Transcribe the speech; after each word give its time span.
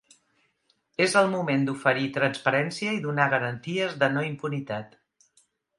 És 1.05 1.13
el 1.21 1.29
moment 1.33 1.67
d’oferir 1.67 2.07
transparència 2.17 2.97
i 2.99 3.05
donar 3.07 3.31
garanties 3.35 3.97
de 4.05 4.13
no-impunitat. 4.17 4.99